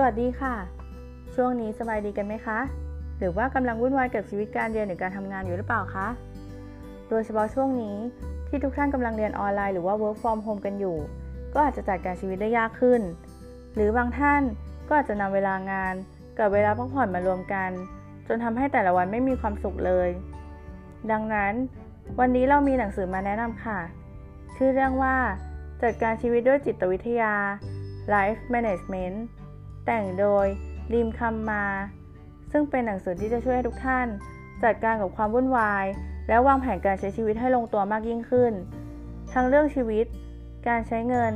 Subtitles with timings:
[0.00, 0.54] สวัสดีค่ะ
[1.34, 2.58] ช่วงนี้สบายดีกันไหมคะ
[3.18, 6.08] หรือว่ากำลังวุ่นวายกับชีวิตการเรียนหรือการทำงานอยู่หรือเปล่าคะ
[7.08, 7.96] โดยเฉพาะช่วงนี้
[8.48, 10.96] ที่ทุกท่านกำลังเรียนออนไลน์หรือว่า work from home กันอยู่
[11.54, 13.00] ก็อาจจะจัดการชีวิตได้ยากขึ้น
[13.74, 14.42] หรือบางท่าน
[14.88, 15.94] ก็อาจจะนำเวลางาน
[16.38, 17.70] กับเวลาพักผ่อนมารวมกัน
[18.26, 20.08] จนทำให้แต่ละวันไม่มีความสุขเลย
[21.10, 21.52] ดังนั้น
[22.18, 23.80] วันนี้เรามีหนังสือมาแนะนำค่ะ
[24.56, 25.16] ชื่อเรื่องว่า
[25.82, 27.34] จัดการชีวิตด้วยจิตวิทยา
[28.14, 29.18] Life Management
[29.90, 30.46] แต่งโดย
[30.92, 31.64] ริมคำมา
[32.52, 34.06] ซึ่งเป็นหนังสือที่จะช่วยให้ทุกท่าน
[34.62, 35.84] จัดการกับความวุ่นวาย
[36.28, 38.52] และวางแผนการใช้ชีวิตให้ลงตัวมากยิ่งขึ้น
[39.32, 40.06] ทั้งเรื่องชีวิต
[40.68, 41.32] การใช้เงิน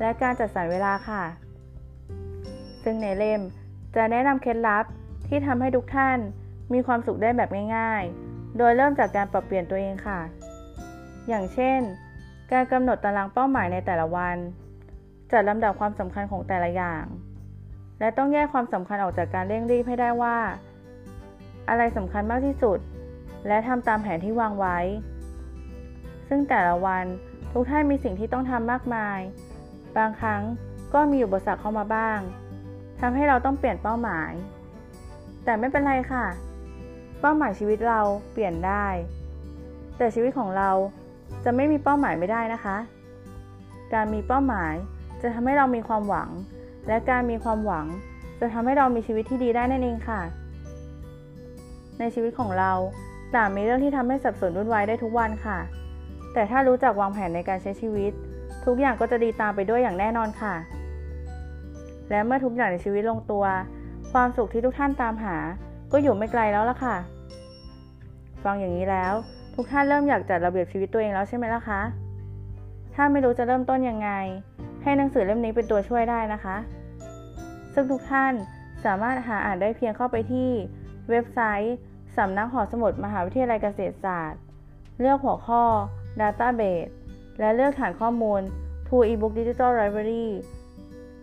[0.00, 1.24] และการจัดสรรเวลาค่ะ
[2.82, 3.40] ซึ่งในเล่ม
[3.96, 4.84] จะแนะนำเคล็ดลับ
[5.28, 6.18] ที่ทำให้ทุกท่าน
[6.72, 10.20] มีความสุขได้แบบง่ายๆ โดยเริ่มจากการปรับเปลี่ยนตัวเองค่ะ
[11.28, 11.80] อย่างเช่น
[12.52, 14.36] การกำหนดตารางเป้าหมายในแต่ละวัน
[15.32, 17.04] จัดลำดับความสำคัญของแต่ละอย่าง
[18.00, 20.36] และต้องแยกความสำคัญออกจากการเร่งรีบให้ได้ว่า
[21.68, 22.78] อะไรสำคัญมากที่สุด
[23.46, 24.78] และทำตามแผนที่วางไว้
[26.28, 27.04] ซึ่งแต่ละวัน
[27.52, 29.18] ทุกท่านมีสิ่งที่ต้องทำมากมาย
[29.96, 30.42] บางครั้ง
[30.94, 32.18] ก็มีอุปสรรคเข้ามาบ้าง
[33.00, 34.32] ทำให้เราต้องเปลี่ยนเป้าหมาย
[35.44, 36.26] แต่ไม่เป็นไรค่ะ
[37.20, 38.00] เป้าหมายชีวิตเรา
[38.32, 38.86] เปลี่ยนได้
[39.96, 40.70] แต่ชีวิตของเรา
[41.44, 42.76] จะไม่มีเป้าหมายไม่ได้นะคะ
[43.92, 44.74] การมีเป้าหมาย
[45.22, 46.28] จะทำให้เรามีความหวัง
[46.88, 47.86] และการมีความหวัง
[48.40, 50.20] จะทำให้เรามีชีวิตที่ดีได้นั่นเองค่ะ
[51.98, 52.72] ในชีวิตของเรา
[53.34, 55.58] ต่างมีเรื่องที่ทำให้สับสนวุ่นวายได้ทุกวันค่ะ
[56.32, 58.12] แต่ถ้ารู้จักวางแผนในการใช้ชีวิต
[58.64, 60.54] ทุกอย่างก็จะดีตามไปด้วยอย่างแน่นอนค่ะ
[62.10, 63.44] และเมื่อทุกอย่างในชีวิตลงตัว
[64.12, 65.36] ความสุขที่ทุกท่านตามหา
[65.92, 66.96] ก็อยู่ไม่ไกลแล้วล่ะค่ะ
[68.44, 69.14] ฟังอย่างนี้แล้ว
[69.54, 71.80] ทุกท่านเริ่มอยากจัดระเบียบชีวิตตัวเองแล้วใช่ไหมล่ะคะ
[72.94, 74.10] ถ้าไม่รู้จะเริ่มต้นยังไง
[74.82, 76.56] ให้หนังสือเล่มนี้เป็นตัวช่วยได้นะคะ
[77.78, 78.32] ซึ่งทุกท่าน
[78.84, 80.50] สามารถหาอ่านได้เพียงเข้าไปที่
[81.10, 81.76] เว็บไซต์
[82.16, 84.40] สำนักหอสมุดมหาวิทยาลัยเกษตรศาสตร์
[85.00, 85.62] เลือกหัวข้อ
[86.20, 86.90] Database
[87.40, 88.40] และเลือกฐานข้อมูล
[88.88, 90.28] To eBook Digital Library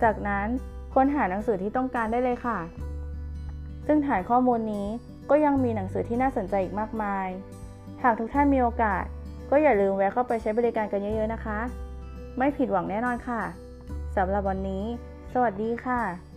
[0.03, 0.47] จากนั้น
[0.93, 2.59] ค้นหาหนังสือที่ต้องการได้เลยค่ะ
[3.87, 4.87] ซึ่งฐานข้อมูลนี้
[5.29, 7.27] ก็ยังมีหนังสือที่น่าสนใจอีกมากมาย
[8.03, 9.03] หากทุกท่านมีโอกาส
[9.49, 11.59] ก็อย่าลืมแวะเข้าไปใช้บริการกันเยอะๆนะคะ
[12.37, 13.41] ไม่ผิดหวังแน่นอนค่ะ
[14.15, 14.83] สำหรับวันนี้
[15.33, 16.32] สวัสดีค่ะ